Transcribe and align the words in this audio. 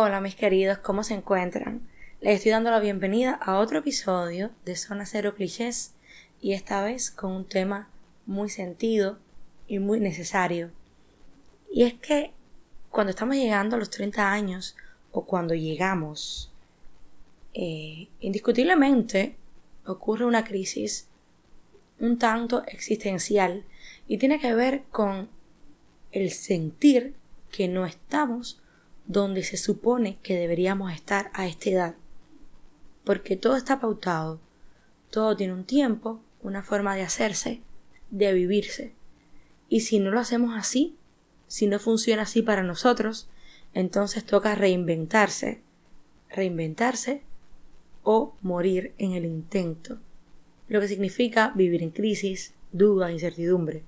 Hola 0.00 0.20
mis 0.20 0.36
queridos, 0.36 0.78
¿cómo 0.78 1.02
se 1.02 1.14
encuentran? 1.14 1.80
Les 2.20 2.36
estoy 2.36 2.52
dando 2.52 2.70
la 2.70 2.78
bienvenida 2.78 3.32
a 3.32 3.58
otro 3.58 3.80
episodio 3.80 4.52
de 4.64 4.76
Zona 4.76 5.04
Cero 5.04 5.34
Clichés 5.34 5.92
y 6.40 6.52
esta 6.52 6.84
vez 6.84 7.10
con 7.10 7.32
un 7.32 7.44
tema 7.44 7.90
muy 8.24 8.48
sentido 8.48 9.18
y 9.66 9.80
muy 9.80 9.98
necesario. 9.98 10.70
Y 11.68 11.82
es 11.82 11.94
que 11.94 12.30
cuando 12.90 13.10
estamos 13.10 13.34
llegando 13.34 13.74
a 13.74 13.80
los 13.80 13.90
30 13.90 14.30
años 14.30 14.76
o 15.10 15.26
cuando 15.26 15.54
llegamos, 15.54 16.52
eh, 17.52 18.06
indiscutiblemente 18.20 19.34
ocurre 19.84 20.26
una 20.26 20.44
crisis 20.44 21.08
un 21.98 22.18
tanto 22.18 22.64
existencial 22.68 23.64
y 24.06 24.18
tiene 24.18 24.38
que 24.38 24.54
ver 24.54 24.84
con 24.92 25.28
el 26.12 26.30
sentir 26.30 27.16
que 27.50 27.66
no 27.66 27.84
estamos 27.84 28.62
donde 29.08 29.42
se 29.42 29.56
supone 29.56 30.18
que 30.22 30.36
deberíamos 30.38 30.92
estar 30.92 31.30
a 31.32 31.46
esta 31.46 31.70
edad. 31.70 31.94
Porque 33.04 33.36
todo 33.36 33.56
está 33.56 33.80
pautado, 33.80 34.38
todo 35.10 35.34
tiene 35.34 35.54
un 35.54 35.64
tiempo, 35.64 36.20
una 36.42 36.62
forma 36.62 36.94
de 36.94 37.02
hacerse, 37.02 37.62
de 38.10 38.32
vivirse. 38.34 38.92
Y 39.70 39.80
si 39.80 39.98
no 39.98 40.10
lo 40.10 40.20
hacemos 40.20 40.56
así, 40.56 40.94
si 41.46 41.66
no 41.66 41.78
funciona 41.78 42.22
así 42.22 42.42
para 42.42 42.62
nosotros, 42.62 43.28
entonces 43.72 44.24
toca 44.24 44.54
reinventarse, 44.54 45.62
reinventarse 46.28 47.22
o 48.02 48.34
morir 48.42 48.92
en 48.98 49.12
el 49.12 49.24
intento, 49.24 49.98
lo 50.68 50.80
que 50.80 50.88
significa 50.88 51.52
vivir 51.54 51.82
en 51.82 51.90
crisis, 51.90 52.52
duda, 52.72 53.10
incertidumbre. 53.10 53.84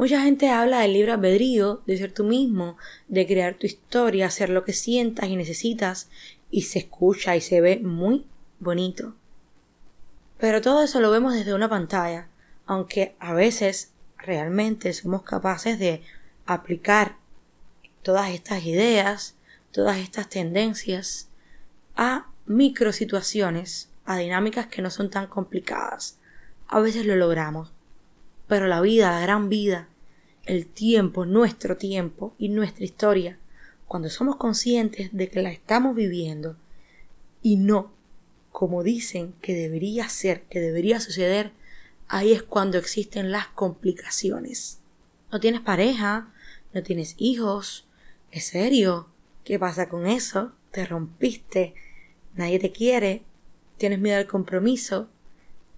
Mucha 0.00 0.22
gente 0.22 0.48
habla 0.48 0.80
del 0.80 0.94
libre 0.94 1.12
albedrío, 1.12 1.82
de 1.86 1.98
ser 1.98 2.10
tú 2.10 2.24
mismo, 2.24 2.78
de 3.08 3.26
crear 3.26 3.56
tu 3.56 3.66
historia, 3.66 4.28
hacer 4.28 4.48
lo 4.48 4.64
que 4.64 4.72
sientas 4.72 5.28
y 5.28 5.36
necesitas, 5.36 6.08
y 6.50 6.62
se 6.62 6.78
escucha 6.78 7.36
y 7.36 7.42
se 7.42 7.60
ve 7.60 7.80
muy 7.80 8.24
bonito. 8.60 9.14
Pero 10.38 10.62
todo 10.62 10.82
eso 10.82 11.00
lo 11.00 11.10
vemos 11.10 11.34
desde 11.34 11.52
una 11.52 11.68
pantalla, 11.68 12.28
aunque 12.64 13.14
a 13.18 13.34
veces 13.34 13.92
realmente 14.16 14.94
somos 14.94 15.22
capaces 15.22 15.78
de 15.78 16.00
aplicar 16.46 17.16
todas 18.00 18.30
estas 18.30 18.64
ideas, 18.64 19.36
todas 19.70 19.98
estas 19.98 20.30
tendencias 20.30 21.28
a 21.94 22.30
microsituaciones, 22.46 23.90
a 24.06 24.16
dinámicas 24.16 24.66
que 24.68 24.80
no 24.80 24.88
son 24.88 25.10
tan 25.10 25.26
complicadas. 25.26 26.18
A 26.68 26.80
veces 26.80 27.04
lo 27.04 27.16
logramos, 27.16 27.74
pero 28.48 28.66
la 28.66 28.80
vida, 28.80 29.10
la 29.12 29.20
gran 29.20 29.50
vida, 29.50 29.89
el 30.50 30.66
tiempo, 30.66 31.26
nuestro 31.26 31.76
tiempo 31.76 32.34
y 32.36 32.48
nuestra 32.48 32.84
historia, 32.84 33.38
cuando 33.86 34.10
somos 34.10 34.34
conscientes 34.34 35.10
de 35.12 35.28
que 35.28 35.42
la 35.42 35.52
estamos 35.52 35.94
viviendo 35.94 36.56
y 37.40 37.54
no 37.54 37.92
como 38.50 38.82
dicen 38.82 39.32
que 39.40 39.54
debería 39.54 40.08
ser, 40.08 40.42
que 40.50 40.58
debería 40.58 40.98
suceder, 40.98 41.52
ahí 42.08 42.32
es 42.32 42.42
cuando 42.42 42.78
existen 42.78 43.30
las 43.30 43.46
complicaciones. 43.46 44.80
No 45.30 45.38
tienes 45.38 45.60
pareja, 45.60 46.34
no 46.74 46.82
tienes 46.82 47.14
hijos, 47.16 47.86
¿es 48.32 48.48
serio? 48.48 49.06
¿Qué 49.44 49.56
pasa 49.56 49.88
con 49.88 50.08
eso? 50.08 50.50
¿Te 50.72 50.84
rompiste? 50.84 51.74
¿Nadie 52.34 52.58
te 52.58 52.72
quiere? 52.72 53.22
¿Tienes 53.78 54.00
miedo 54.00 54.18
al 54.18 54.26
compromiso? 54.26 55.08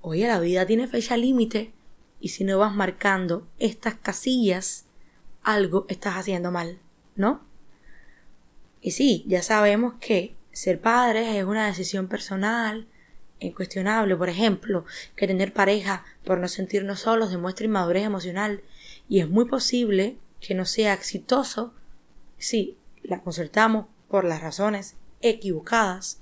Oye, 0.00 0.27
la 0.27 0.41
vida 0.41 0.65
tiene 0.65 0.89
fecha 0.89 1.19
límite 1.19 1.73
y 2.23 2.28
si 2.28 2.45
no 2.45 2.56
vas 2.56 2.73
marcando 2.73 3.48
estas 3.59 3.97
casillas, 3.97 4.87
algo 5.42 5.87
estás 5.89 6.15
haciendo 6.15 6.53
mal, 6.53 6.78
¿no? 7.17 7.45
Y 8.81 8.92
sí, 8.92 9.25
ya 9.27 9.42
sabemos 9.42 9.95
que 10.01 10.37
ser 10.53 10.81
padres 10.81 11.34
es 11.34 11.45
una 11.45 11.67
decisión 11.67 12.06
personal, 12.06 12.87
incuestionable, 13.41 14.17
por 14.17 14.28
ejemplo, 14.28 14.84
que 15.17 15.27
tener 15.27 15.53
pareja 15.53 16.05
por 16.25 16.39
no 16.39 16.47
sentirnos 16.47 17.00
solos 17.00 17.32
demuestra 17.32 17.66
inmadurez 17.66 18.05
emocional 18.05 18.62
y 19.09 19.19
es 19.19 19.28
muy 19.28 19.47
posible 19.47 20.16
que 20.41 20.55
no 20.55 20.65
sea 20.65 20.94
exitoso 20.94 21.75
si 22.38 22.78
la 23.03 23.21
concertamos 23.21 23.87
por 24.09 24.25
las 24.25 24.41
razones 24.41 24.94
equivocadas. 25.22 26.21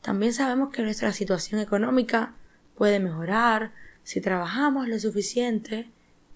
También 0.00 0.32
sabemos 0.32 0.72
que 0.72 0.82
nuestra 0.82 1.12
situación 1.12 1.60
económica 1.60 2.34
puede 2.82 2.98
mejorar, 2.98 3.70
si 4.02 4.20
trabajamos 4.20 4.88
lo 4.88 4.98
suficiente 4.98 5.88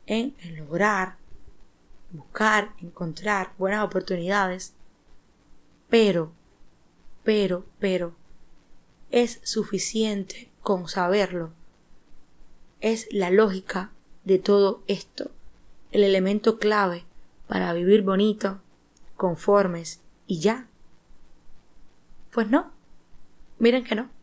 en, 0.07 0.37
lograr, 0.57 1.17
buscar, 2.13 2.71
encontrar 2.81 3.53
buenas 3.59 3.85
oportunidades, 3.85 4.73
pero, 5.91 6.31
pero, 7.25 7.67
pero, 7.81 8.15
es 9.11 9.41
suficiente 9.43 10.49
con 10.63 10.87
saberlo. 10.87 11.51
Es 12.81 13.09
la 13.11 13.31
lógica 13.31 13.91
de 14.23 14.39
todo 14.39 14.85
esto, 14.87 15.33
el 15.91 16.05
elemento 16.05 16.61
clave 16.61 17.03
para 17.49 17.73
vivir 17.73 18.03
bonito, 18.03 18.61
conformes 19.17 20.01
y 20.29 20.39
ya. 20.39 20.69
Pues 22.31 22.49
no, 22.49 22.71
miren 23.59 23.83
que 23.83 23.97
no. 23.97 24.16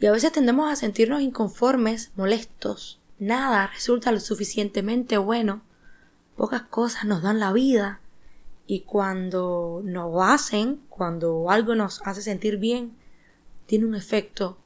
Y 0.00 0.06
a 0.06 0.12
veces 0.12 0.32
tendemos 0.32 0.70
a 0.70 0.76
sentirnos 0.76 1.20
inconformes, 1.20 2.12
molestos. 2.16 3.00
Nada 3.18 3.66
resulta 3.66 4.12
lo 4.12 4.20
suficientemente 4.20 5.18
bueno. 5.18 5.62
Pocas 6.36 6.62
cosas 6.62 7.04
nos 7.04 7.22
dan 7.22 7.40
la 7.40 7.52
vida. 7.52 8.00
Y 8.66 8.80
cuando 8.80 9.80
nos 9.84 10.14
hacen, 10.22 10.82
cuando 10.88 11.50
algo 11.50 11.74
nos 11.74 12.00
hace 12.04 12.22
sentir 12.22 12.58
bien, 12.58 12.96
tiene 13.66 13.86
un 13.86 13.94
efecto 13.94 14.58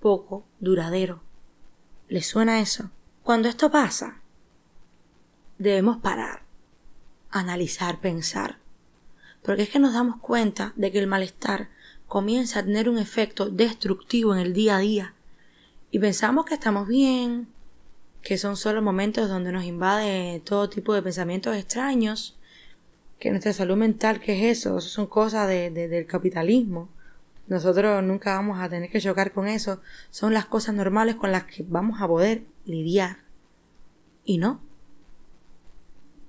poco 0.00 0.44
duradero. 0.60 1.22
¿Les 2.08 2.26
suena 2.26 2.60
eso? 2.60 2.90
Cuando 3.22 3.48
esto 3.48 3.70
pasa, 3.70 4.20
debemos 5.58 5.96
parar, 5.98 6.42
analizar, 7.30 8.00
pensar. 8.00 8.58
Porque 9.42 9.62
es 9.62 9.70
que 9.70 9.78
nos 9.78 9.94
damos 9.94 10.18
cuenta 10.18 10.74
de 10.76 10.92
que 10.92 10.98
el 10.98 11.06
malestar 11.06 11.70
comienza 12.14 12.60
a 12.60 12.64
tener 12.64 12.88
un 12.88 12.98
efecto 12.98 13.50
destructivo 13.50 14.36
en 14.36 14.40
el 14.40 14.52
día 14.52 14.76
a 14.76 14.78
día 14.78 15.14
y 15.90 15.98
pensamos 15.98 16.44
que 16.44 16.54
estamos 16.54 16.86
bien, 16.86 17.48
que 18.22 18.38
son 18.38 18.56
solo 18.56 18.80
momentos 18.82 19.28
donde 19.28 19.50
nos 19.50 19.64
invade 19.64 20.40
todo 20.44 20.70
tipo 20.70 20.94
de 20.94 21.02
pensamientos 21.02 21.56
extraños, 21.56 22.38
que 23.18 23.30
nuestra 23.30 23.52
salud 23.52 23.76
mental, 23.76 24.20
¿qué 24.20 24.32
es 24.48 24.58
eso? 24.58 24.78
Eso 24.78 24.88
son 24.90 25.08
cosas 25.08 25.48
de, 25.48 25.72
del 25.72 26.06
capitalismo. 26.06 26.88
Nosotros 27.48 28.00
nunca 28.04 28.36
vamos 28.36 28.60
a 28.60 28.68
tener 28.68 28.90
que 28.90 29.00
chocar 29.00 29.32
con 29.32 29.48
eso. 29.48 29.80
Son 30.12 30.32
las 30.32 30.46
cosas 30.46 30.76
normales 30.76 31.16
con 31.16 31.32
las 31.32 31.42
que 31.42 31.64
vamos 31.66 32.00
a 32.00 32.06
poder 32.06 32.44
lidiar. 32.64 33.24
Y 34.24 34.38
no. 34.38 34.60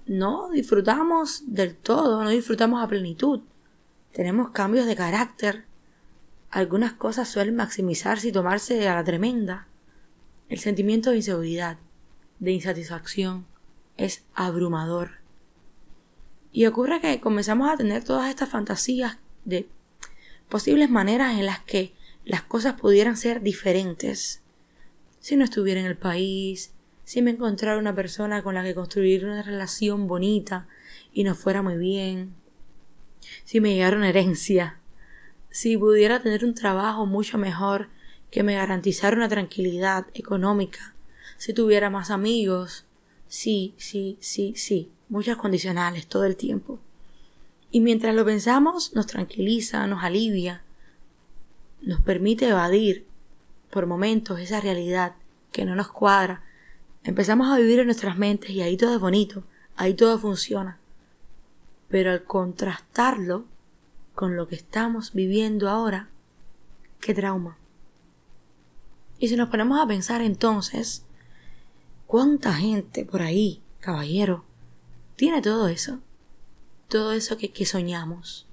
No 0.07 0.49
disfrutamos 0.49 1.43
del 1.45 1.75
todo, 1.75 2.23
no 2.23 2.31
disfrutamos 2.31 2.83
a 2.83 2.87
plenitud. 2.87 3.41
Tenemos 4.13 4.49
cambios 4.49 4.87
de 4.87 4.95
carácter, 4.95 5.65
algunas 6.55 6.93
cosas 6.93 7.27
suelen 7.27 7.57
maximizarse 7.57 8.29
y 8.29 8.31
tomarse 8.31 8.87
a 8.87 8.95
la 8.95 9.03
tremenda. 9.03 9.67
El 10.47 10.57
sentimiento 10.59 11.09
de 11.09 11.17
inseguridad, 11.17 11.77
de 12.39 12.53
insatisfacción, 12.53 13.45
es 13.97 14.23
abrumador. 14.33 15.19
Y 16.53 16.65
ocurre 16.65 17.01
que 17.01 17.19
comenzamos 17.19 17.69
a 17.69 17.75
tener 17.75 18.05
todas 18.05 18.29
estas 18.29 18.47
fantasías 18.47 19.17
de 19.43 19.67
posibles 20.47 20.89
maneras 20.89 21.37
en 21.37 21.45
las 21.45 21.59
que 21.59 21.91
las 22.23 22.43
cosas 22.43 22.79
pudieran 22.79 23.17
ser 23.17 23.41
diferentes. 23.41 24.41
Si 25.19 25.35
no 25.35 25.43
estuviera 25.43 25.81
en 25.81 25.87
el 25.87 25.97
país, 25.97 26.71
si 27.03 27.21
me 27.21 27.31
encontrara 27.31 27.77
una 27.77 27.95
persona 27.95 28.43
con 28.43 28.55
la 28.55 28.63
que 28.63 28.73
construir 28.73 29.25
una 29.25 29.41
relación 29.41 30.07
bonita 30.07 30.69
y 31.11 31.25
nos 31.25 31.37
fuera 31.37 31.61
muy 31.61 31.75
bien, 31.75 32.33
si 33.43 33.59
me 33.59 33.73
llegara 33.73 33.97
una 33.97 34.07
herencia, 34.07 34.79
si 35.55 35.77
pudiera 35.77 36.21
tener 36.21 36.43
un 36.43 36.53
trabajo 36.53 37.05
mucho 37.05 37.37
mejor 37.37 37.87
que 38.29 38.43
me 38.43 38.55
garantizara 38.55 39.15
una 39.15 39.29
tranquilidad 39.29 40.05
económica, 40.13 40.93
si 41.37 41.53
tuviera 41.53 41.89
más 41.89 42.11
amigos, 42.11 42.83
sí, 43.29 43.73
sí, 43.77 44.17
sí, 44.19 44.53
sí, 44.57 44.91
muchas 45.07 45.37
condicionales 45.37 46.07
todo 46.07 46.25
el 46.25 46.35
tiempo. 46.35 46.77
Y 47.71 47.79
mientras 47.79 48.13
lo 48.13 48.25
pensamos, 48.25 48.93
nos 48.95 49.07
tranquiliza, 49.07 49.87
nos 49.87 50.03
alivia, 50.03 50.61
nos 51.81 52.01
permite 52.01 52.49
evadir 52.49 53.05
por 53.69 53.85
momentos 53.85 54.41
esa 54.41 54.59
realidad 54.59 55.15
que 55.53 55.63
no 55.63 55.73
nos 55.73 55.87
cuadra. 55.87 56.43
Empezamos 57.05 57.47
a 57.47 57.57
vivir 57.57 57.79
en 57.79 57.85
nuestras 57.85 58.17
mentes 58.17 58.49
y 58.49 58.61
ahí 58.61 58.75
todo 58.75 58.95
es 58.95 58.99
bonito, 58.99 59.45
ahí 59.77 59.93
todo 59.93 60.19
funciona. 60.19 60.79
Pero 61.87 62.11
al 62.11 62.25
contrastarlo 62.25 63.45
con 64.15 64.37
lo 64.37 64.47
que 64.47 64.55
estamos 64.55 65.13
viviendo 65.13 65.69
ahora, 65.69 66.09
qué 67.01 67.13
trauma. 67.13 67.57
Y 69.19 69.27
si 69.27 69.35
nos 69.35 69.49
ponemos 69.49 69.79
a 69.79 69.87
pensar 69.87 70.21
entonces, 70.21 71.05
¿cuánta 72.07 72.53
gente 72.53 73.05
por 73.05 73.21
ahí, 73.21 73.61
caballero, 73.79 74.45
tiene 75.15 75.41
todo 75.41 75.67
eso? 75.67 75.99
Todo 76.87 77.11
eso 77.11 77.37
que, 77.37 77.65
soñamos. 77.65 78.47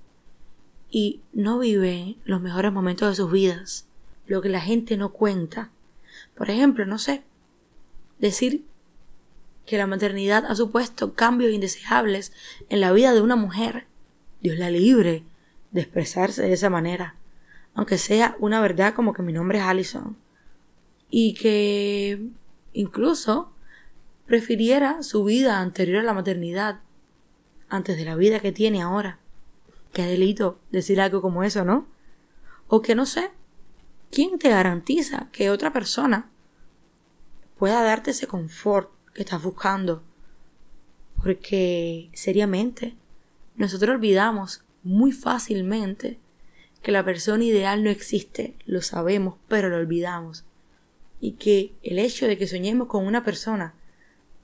y 0.90 1.22
no 1.32 1.58
vive 1.58 2.16
los 2.24 2.42
mejores 2.42 2.70
momentos 2.70 3.08
de 3.08 3.14
sus 3.14 3.32
vidas, 3.32 3.86
lo 4.26 4.42
que 4.42 4.50
la 4.50 4.60
gente 4.60 4.96
no 4.98 5.10
cuenta. 5.10 5.70
Por 6.36 6.50
ejemplo, 6.50 6.84
no 6.84 6.98
sé, 6.98 7.22
decir 8.18 8.64
que 9.64 9.78
la 9.78 9.86
maternidad 9.86 10.44
ha 10.44 10.54
supuesto 10.54 11.14
cambios 11.14 11.52
indeseables 11.52 12.32
en 12.68 12.80
la 12.80 12.92
vida 12.92 13.14
de 13.14 13.22
una 13.22 13.36
mujer. 13.36 13.86
Dios 14.42 14.58
la 14.58 14.70
libre 14.70 15.24
de 15.72 15.80
expresarse 15.80 16.42
de 16.42 16.52
esa 16.52 16.70
manera, 16.70 17.16
aunque 17.74 17.98
sea 17.98 18.36
una 18.38 18.60
verdad 18.60 18.94
como 18.94 19.12
que 19.12 19.22
mi 19.22 19.32
nombre 19.32 19.58
es 19.58 19.64
Allison. 19.64 20.16
Y 21.10 21.34
que 21.34 22.28
incluso 22.72 23.52
prefiriera 24.26 25.02
su 25.02 25.24
vida 25.24 25.60
anterior 25.60 26.00
a 26.00 26.04
la 26.04 26.14
maternidad 26.14 26.80
antes 27.68 27.96
de 27.96 28.04
la 28.04 28.16
vida 28.16 28.40
que 28.40 28.52
tiene 28.52 28.82
ahora. 28.82 29.18
Qué 29.92 30.06
delito 30.06 30.58
decir 30.70 31.00
algo 31.00 31.20
como 31.20 31.42
eso, 31.42 31.64
¿no? 31.64 31.86
O 32.68 32.80
que 32.80 32.94
no 32.94 33.04
sé, 33.04 33.30
¿quién 34.10 34.38
te 34.38 34.48
garantiza 34.48 35.28
que 35.32 35.50
otra 35.50 35.72
persona 35.72 36.30
pueda 37.58 37.82
darte 37.82 38.12
ese 38.12 38.26
confort 38.26 38.90
que 39.12 39.22
estás 39.22 39.42
buscando? 39.42 40.02
Porque, 41.22 42.10
seriamente, 42.14 42.96
nosotros 43.56 43.94
olvidamos 43.94 44.64
muy 44.82 45.12
fácilmente 45.12 46.18
que 46.82 46.92
la 46.92 47.04
persona 47.04 47.44
ideal 47.44 47.84
no 47.84 47.90
existe, 47.90 48.54
lo 48.66 48.82
sabemos, 48.82 49.36
pero 49.48 49.68
lo 49.68 49.76
olvidamos. 49.76 50.44
Y 51.20 51.32
que 51.32 51.72
el 51.82 51.98
hecho 51.98 52.26
de 52.26 52.36
que 52.36 52.48
soñemos 52.48 52.88
con 52.88 53.06
una 53.06 53.24
persona 53.24 53.74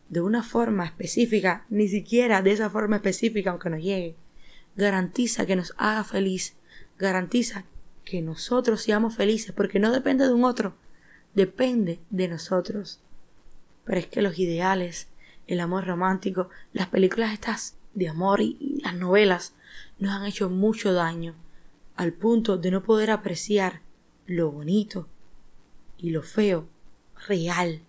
de 0.08 0.20
una 0.20 0.42
forma 0.42 0.86
específica, 0.86 1.66
ni 1.68 1.88
siquiera 1.88 2.40
de 2.42 2.52
esa 2.52 2.70
forma 2.70 2.96
específica 2.96 3.50
aunque 3.50 3.70
nos 3.70 3.82
llegue, 3.82 4.14
garantiza 4.76 5.44
que 5.44 5.56
nos 5.56 5.74
haga 5.76 6.04
feliz, 6.04 6.54
garantiza 6.98 7.64
que 8.04 8.22
nosotros 8.22 8.82
seamos 8.82 9.16
felices, 9.16 9.52
porque 9.54 9.78
no 9.78 9.92
depende 9.92 10.26
de 10.26 10.32
un 10.32 10.44
otro, 10.44 10.76
depende 11.34 12.00
de 12.10 12.28
nosotros. 12.28 13.00
Pero 13.84 13.98
es 14.00 14.06
que 14.06 14.22
los 14.22 14.38
ideales, 14.38 15.08
el 15.46 15.60
amor 15.60 15.86
romántico, 15.86 16.48
las 16.72 16.88
películas 16.88 17.32
estas 17.32 17.76
de 17.94 18.08
amor 18.08 18.40
y, 18.40 18.80
las 18.82 18.94
novelas 18.94 19.54
nos 19.98 20.12
han 20.12 20.26
hecho 20.26 20.50
mucho 20.50 20.92
daño, 20.92 21.34
al 21.96 22.12
punto 22.12 22.56
de 22.58 22.70
no 22.70 22.82
poder 22.82 23.10
apreciar 23.10 23.80
lo 24.26 24.50
bonito 24.50 25.08
y 25.96 26.10
lo 26.10 26.22
feo 26.22 26.68
real, 27.26 27.82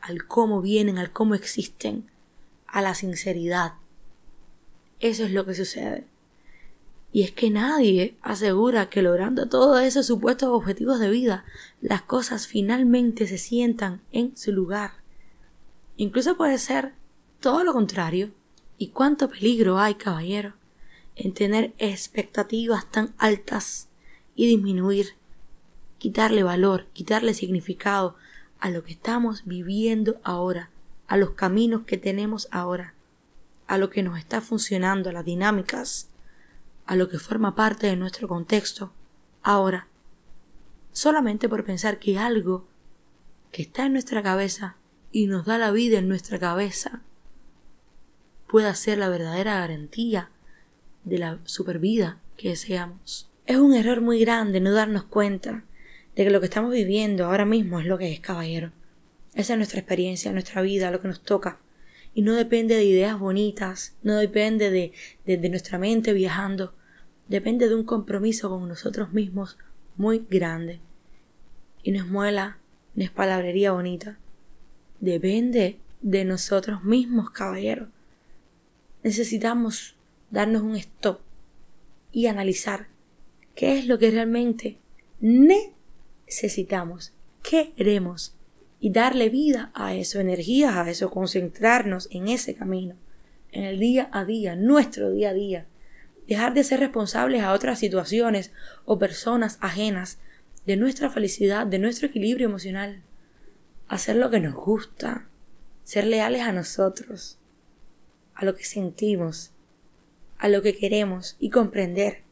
al 0.00 0.26
cómo 0.26 0.62
vienen, 0.62 0.98
al 0.98 1.12
cómo 1.12 1.34
existen, 1.34 2.10
a 2.66 2.80
la 2.82 2.94
sinceridad. 2.94 3.74
Eso 5.00 5.24
es 5.24 5.32
lo 5.32 5.44
que 5.44 5.54
sucede. 5.54 6.06
Y 7.12 7.22
es 7.24 7.32
que 7.32 7.50
nadie 7.50 8.16
asegura 8.22 8.88
que 8.88 9.02
logrando 9.02 9.48
todos 9.48 9.82
esos 9.82 10.06
supuestos 10.06 10.48
objetivos 10.48 10.98
de 10.98 11.10
vida, 11.10 11.44
las 11.82 12.00
cosas 12.02 12.46
finalmente 12.46 13.26
se 13.26 13.36
sientan 13.36 14.00
en 14.12 14.34
su 14.36 14.50
lugar. 14.50 14.92
Incluso 15.98 16.38
puede 16.38 16.56
ser 16.56 16.94
todo 17.40 17.64
lo 17.64 17.74
contrario. 17.74 18.30
¿Y 18.78 18.88
cuánto 18.88 19.28
peligro 19.28 19.78
hay, 19.78 19.94
caballero, 19.96 20.54
en 21.16 21.34
tener 21.34 21.74
expectativas 21.78 22.90
tan 22.90 23.14
altas 23.18 23.88
y 24.34 24.46
disminuir, 24.46 25.14
quitarle 25.98 26.42
valor, 26.42 26.86
quitarle 26.92 27.34
significado 27.34 28.16
a 28.58 28.70
lo 28.70 28.82
que 28.82 28.92
estamos 28.92 29.44
viviendo 29.44 30.20
ahora, 30.24 30.70
a 31.06 31.16
los 31.16 31.30
caminos 31.30 31.82
que 31.82 31.98
tenemos 31.98 32.48
ahora, 32.50 32.94
a 33.66 33.78
lo 33.78 33.90
que 33.90 34.02
nos 34.02 34.18
está 34.18 34.40
funcionando, 34.40 35.10
a 35.10 35.12
las 35.12 35.24
dinámicas 35.24 36.08
a 36.86 36.96
lo 36.96 37.08
que 37.08 37.18
forma 37.18 37.54
parte 37.54 37.86
de 37.86 37.96
nuestro 37.96 38.28
contexto 38.28 38.92
ahora, 39.42 39.86
solamente 40.92 41.48
por 41.48 41.64
pensar 41.64 41.98
que 41.98 42.18
algo 42.18 42.66
que 43.50 43.62
está 43.62 43.86
en 43.86 43.92
nuestra 43.92 44.22
cabeza 44.22 44.76
y 45.10 45.26
nos 45.26 45.44
da 45.46 45.58
la 45.58 45.70
vida 45.70 45.98
en 45.98 46.08
nuestra 46.08 46.38
cabeza 46.38 47.00
pueda 48.46 48.74
ser 48.74 48.98
la 48.98 49.08
verdadera 49.08 49.58
garantía 49.58 50.30
de 51.04 51.18
la 51.18 51.38
supervida 51.44 52.20
que 52.36 52.50
deseamos. 52.50 53.30
Es 53.46 53.56
un 53.56 53.74
error 53.74 54.00
muy 54.00 54.20
grande 54.20 54.60
no 54.60 54.72
darnos 54.72 55.04
cuenta 55.04 55.64
de 56.16 56.24
que 56.24 56.30
lo 56.30 56.40
que 56.40 56.46
estamos 56.46 56.72
viviendo 56.72 57.26
ahora 57.26 57.44
mismo 57.44 57.80
es 57.80 57.86
lo 57.86 57.98
que 57.98 58.12
es, 58.12 58.20
caballero. 58.20 58.72
Esa 59.34 59.54
es 59.54 59.56
nuestra 59.56 59.80
experiencia, 59.80 60.32
nuestra 60.32 60.62
vida, 60.62 60.90
lo 60.90 61.00
que 61.00 61.08
nos 61.08 61.22
toca 61.22 61.58
y 62.14 62.22
no 62.22 62.34
depende 62.34 62.74
de 62.74 62.84
ideas 62.84 63.18
bonitas, 63.18 63.94
no 64.02 64.16
depende 64.16 64.70
de, 64.70 64.92
de, 65.24 65.48
nuestra 65.48 65.78
mente 65.78 66.12
viajando, 66.12 66.74
depende 67.28 67.68
de 67.68 67.74
un 67.74 67.84
compromiso 67.84 68.50
con 68.50 68.68
nosotros 68.68 69.12
mismos 69.12 69.56
muy 69.96 70.26
grande. 70.28 70.80
Y 71.82 71.92
no 71.92 71.98
es 71.98 72.06
muela, 72.06 72.58
no 72.94 73.04
es 73.04 73.10
palabrería 73.10 73.72
bonita. 73.72 74.18
Depende 75.00 75.78
de 76.02 76.24
nosotros 76.24 76.84
mismos, 76.84 77.30
caballero. 77.30 77.88
Necesitamos 79.02 79.96
darnos 80.32 80.62
un 80.62 80.74
stop 80.76 81.20
y 82.10 82.26
analizar 82.26 82.88
qué 83.54 83.78
es 83.78 83.86
lo 83.86 83.98
que 83.98 84.10
realmente 84.10 84.78
necesitamos, 85.20 87.12
qué 87.42 87.72
queremos 87.76 88.34
y 88.80 88.90
darle 88.90 89.28
vida 89.28 89.70
a 89.74 89.94
eso, 89.94 90.18
energías 90.18 90.74
a 90.74 90.90
eso, 90.90 91.10
concentrarnos 91.10 92.08
en 92.10 92.26
ese 92.28 92.54
camino, 92.54 92.96
en 93.52 93.62
el 93.64 93.78
día 93.78 94.08
a 94.10 94.24
día, 94.24 94.56
nuestro 94.56 95.10
día 95.10 95.30
a 95.30 95.34
día. 95.34 95.66
Dejar 96.26 96.54
de 96.54 96.64
ser 96.64 96.80
responsables 96.80 97.42
a 97.42 97.52
otras 97.52 97.78
situaciones 97.78 98.50
o 98.84 98.98
personas 98.98 99.58
ajenas 99.60 100.18
de 100.66 100.76
nuestra 100.76 101.10
felicidad, 101.10 101.66
de 101.66 101.78
nuestro 101.78 102.08
equilibrio 102.08 102.48
emocional. 102.48 103.02
Hacer 103.86 104.16
lo 104.16 104.30
que 104.30 104.40
nos 104.40 104.54
gusta, 104.54 105.28
ser 105.84 106.06
leales 106.06 106.42
a 106.42 106.52
nosotros, 106.52 107.38
a 108.34 108.44
lo 108.44 108.54
que 108.54 108.64
sentimos, 108.64 109.52
a 110.42 110.48
lo 110.48 110.60
que 110.60 110.74
queremos 110.74 111.36
y 111.38 111.50
comprender 111.50 112.22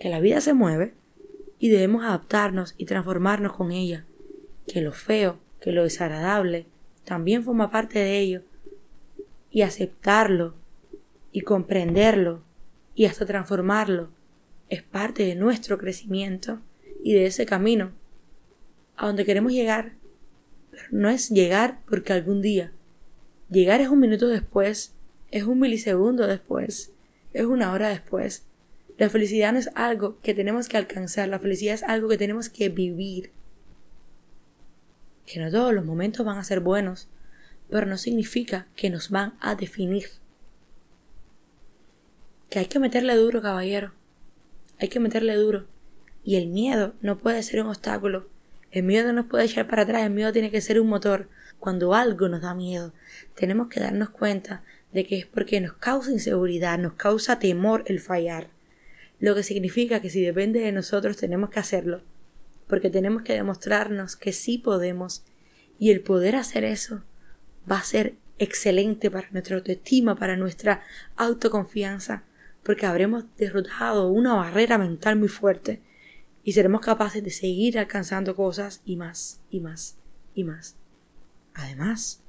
que 0.00 0.08
la 0.08 0.20
vida 0.20 0.40
se 0.40 0.54
mueve 0.54 0.94
y 1.58 1.68
debemos 1.68 2.02
adaptarnos 2.02 2.74
y 2.78 2.86
transformarnos 2.86 3.52
con 3.52 3.72
ella, 3.72 4.06
que 4.66 4.80
lo 4.80 4.92
feo 4.92 5.38
que 5.60 5.70
lo 5.70 5.84
desagradable 5.84 6.64
también 7.04 7.44
forma 7.44 7.70
parte 7.70 7.98
de 7.98 8.20
ello, 8.20 8.40
y 9.50 9.60
aceptarlo, 9.60 10.54
y 11.30 11.42
comprenderlo, 11.42 12.42
y 12.94 13.04
hasta 13.04 13.26
transformarlo, 13.26 14.08
es 14.70 14.82
parte 14.82 15.26
de 15.26 15.34
nuestro 15.34 15.76
crecimiento 15.76 16.58
y 17.04 17.12
de 17.12 17.26
ese 17.26 17.44
camino 17.44 17.92
a 18.96 19.08
donde 19.08 19.26
queremos 19.26 19.52
llegar. 19.52 19.92
no 20.90 21.10
es 21.10 21.28
llegar 21.28 21.80
porque 21.86 22.14
algún 22.14 22.40
día. 22.40 22.72
Llegar 23.50 23.82
es 23.82 23.88
un 23.88 24.00
minuto 24.00 24.28
después, 24.28 24.94
es 25.30 25.42
un 25.42 25.60
milisegundo 25.60 26.26
después, 26.26 26.92
es 27.32 27.44
una 27.44 27.72
hora 27.72 27.88
después. 27.88 28.44
La 28.98 29.08
felicidad 29.08 29.52
no 29.52 29.58
es 29.58 29.70
algo 29.74 30.20
que 30.20 30.34
tenemos 30.34 30.68
que 30.68 30.76
alcanzar, 30.76 31.28
la 31.28 31.38
felicidad 31.38 31.74
es 31.74 31.82
algo 31.82 32.08
que 32.08 32.18
tenemos 32.18 32.48
que 32.48 32.68
vivir 32.68 33.32
que 35.26 35.40
no 35.40 35.50
todos 35.50 35.72
los 35.72 35.84
momentos 35.84 36.26
van 36.26 36.38
a 36.38 36.44
ser 36.44 36.60
buenos, 36.60 37.08
pero 37.70 37.86
no 37.86 37.96
significa 37.96 38.66
que 38.76 38.90
nos 38.90 39.10
van 39.10 39.34
a 39.40 39.54
definir. 39.54 40.06
Que 42.50 42.58
hay 42.58 42.66
que 42.66 42.78
meterle 42.78 43.16
duro, 43.16 43.40
caballero. 43.40 43.92
Hay 44.78 44.88
que 44.88 45.00
meterle 45.00 45.34
duro. 45.36 45.66
Y 46.24 46.36
el 46.36 46.48
miedo 46.48 46.94
no 47.00 47.18
puede 47.18 47.42
ser 47.42 47.62
un 47.62 47.68
obstáculo. 47.68 48.28
El 48.70 48.82
miedo 48.82 49.06
no 49.06 49.14
nos 49.14 49.26
puede 49.26 49.44
echar 49.44 49.68
para 49.68 49.82
atrás, 49.82 50.02
el 50.02 50.10
miedo 50.10 50.32
tiene 50.32 50.50
que 50.50 50.60
ser 50.60 50.80
un 50.80 50.88
motor. 50.88 51.28
Cuando 51.58 51.94
algo 51.94 52.28
nos 52.28 52.42
da 52.42 52.54
miedo, 52.54 52.92
tenemos 53.34 53.68
que 53.68 53.80
darnos 53.80 54.10
cuenta 54.10 54.62
de 54.92 55.06
que 55.06 55.18
es 55.18 55.26
porque 55.26 55.60
nos 55.60 55.74
causa 55.74 56.10
inseguridad, 56.10 56.78
nos 56.78 56.94
causa 56.94 57.38
temor 57.38 57.84
el 57.86 58.00
fallar. 58.00 58.48
Lo 59.20 59.34
que 59.34 59.42
significa 59.42 60.00
que 60.00 60.10
si 60.10 60.20
depende 60.22 60.60
de 60.60 60.72
nosotros 60.72 61.16
tenemos 61.16 61.50
que 61.50 61.60
hacerlo 61.60 62.02
porque 62.72 62.88
tenemos 62.88 63.20
que 63.20 63.34
demostrarnos 63.34 64.16
que 64.16 64.32
sí 64.32 64.56
podemos 64.56 65.24
y 65.78 65.90
el 65.90 66.00
poder 66.00 66.36
hacer 66.36 66.64
eso 66.64 67.02
va 67.70 67.76
a 67.76 67.84
ser 67.84 68.14
excelente 68.38 69.10
para 69.10 69.28
nuestra 69.30 69.56
autoestima, 69.56 70.16
para 70.16 70.38
nuestra 70.38 70.82
autoconfianza, 71.16 72.24
porque 72.62 72.86
habremos 72.86 73.24
derrotado 73.36 74.08
una 74.08 74.32
barrera 74.32 74.78
mental 74.78 75.16
muy 75.16 75.28
fuerte 75.28 75.82
y 76.44 76.52
seremos 76.52 76.80
capaces 76.80 77.22
de 77.22 77.28
seguir 77.28 77.78
alcanzando 77.78 78.34
cosas 78.34 78.80
y 78.86 78.96
más 78.96 79.42
y 79.50 79.60
más 79.60 79.98
y 80.34 80.44
más. 80.44 80.76
Además, 81.52 82.22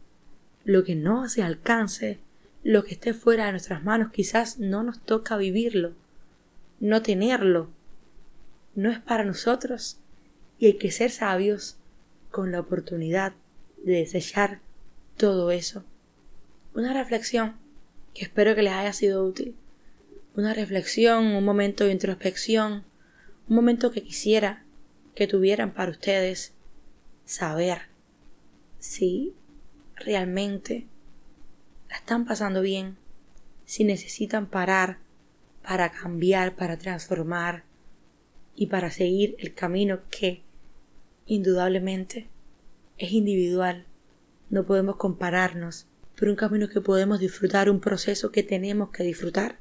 lo 0.66 0.84
que 0.84 0.96
no 0.96 1.30
se 1.30 1.42
alcance, 1.42 2.20
lo 2.64 2.84
que 2.84 2.94
esté 2.94 3.14
fuera 3.14 3.46
de 3.46 3.52
nuestras 3.52 3.84
manos, 3.84 4.12
quizás 4.12 4.60
no 4.60 4.84
nos 4.84 5.02
toca 5.02 5.38
vivirlo, 5.38 5.94
no 6.80 7.02
tenerlo, 7.02 7.70
no 8.76 8.90
es 8.90 9.00
para 9.00 9.26
nosotros 9.26 10.00
y 10.58 10.68
hay 10.68 10.78
que 10.78 10.92
ser 10.92 11.12
sabios 11.12 11.78
con 12.32 12.52
la 12.52 12.62
oportunidad 12.62 13.34
de 13.84 13.94
desechar 13.94 14.60
todo 15.18 15.52
eso. 15.52 15.84
Una 16.74 16.94
reflexión 16.94 17.56
que 18.14 18.24
espero 18.24 18.56
que 18.56 18.64
les 18.64 18.74
haya 18.74 18.94
sido 18.94 19.26
útil. 19.26 19.56
una 20.36 20.56
reflexión, 20.56 21.26
un 21.26 21.46
momento 21.46 21.84
de 21.84 21.92
introspección, 21.92 22.84
un 23.48 23.56
momento 23.56 23.92
que 23.92 24.02
quisiera 24.02 24.64
que 25.14 25.28
tuvieran 25.28 25.76
para 25.76 25.92
ustedes 25.92 26.54
saber 27.24 27.84
si 28.80 29.36
realmente 29.96 30.88
la 31.94 32.00
están 32.00 32.26
pasando 32.26 32.64
bien, 32.64 32.98
si 33.66 33.84
necesitan 33.84 34.48
parar 34.48 34.98
para 35.62 35.92
cambiar, 35.92 36.56
para 36.56 36.76
transformar 36.76 37.66
y 38.56 38.66
para 38.66 38.90
seguir 38.90 39.36
el 39.38 39.54
camino 39.54 40.00
que 40.10 40.42
indudablemente 41.28 42.30
es 42.98 43.12
individual. 43.12 43.86
No 44.50 44.66
podemos 44.66 44.96
compararnos, 44.96 45.86
pero 46.16 46.32
un 46.32 46.36
camino 46.36 46.68
que 46.68 46.82
podemos 46.82 47.20
disfrutar, 47.20 47.70
un 47.70 47.80
proceso 47.80 48.32
que 48.32 48.42
tenemos 48.42 48.90
que 48.90 49.04
disfrutar. 49.04 49.60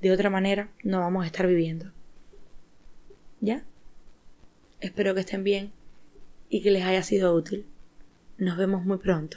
De 0.00 0.12
otra 0.12 0.30
manera, 0.30 0.70
no 0.82 1.00
vamos 1.00 1.24
a 1.24 1.26
estar 1.26 1.46
viviendo. 1.46 1.92
¿Ya? 3.42 3.66
Espero 4.80 5.14
que 5.14 5.20
estén 5.20 5.44
bien 5.44 5.72
y 6.48 6.62
que 6.62 6.70
les 6.70 6.84
haya 6.84 7.02
sido 7.02 7.34
útil. 7.34 7.66
Nos 8.38 8.56
vemos 8.56 8.82
muy 8.82 8.96
pronto. 8.96 9.36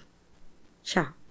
Chao. 0.84 1.23